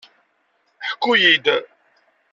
[0.89, 1.45] Ḥku-yi-d!